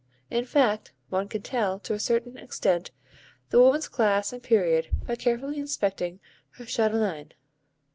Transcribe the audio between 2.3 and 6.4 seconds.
extent, the woman's class and period by carefully inspecting